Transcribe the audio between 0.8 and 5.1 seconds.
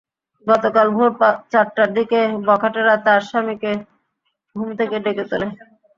ভোর চারটার দিকে বখাটেরা তাঁর স্বামীকে ঘুম থেকে